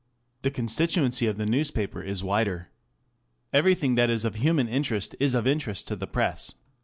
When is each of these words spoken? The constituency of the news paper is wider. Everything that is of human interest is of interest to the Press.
The 0.41 0.49
constituency 0.49 1.27
of 1.27 1.37
the 1.37 1.45
news 1.45 1.69
paper 1.69 2.01
is 2.01 2.23
wider. 2.23 2.69
Everything 3.53 3.93
that 3.93 4.09
is 4.09 4.25
of 4.25 4.33
human 4.37 4.67
interest 4.67 5.15
is 5.19 5.35
of 5.35 5.45
interest 5.45 5.87
to 5.89 5.95
the 5.95 6.07
Press. 6.07 6.55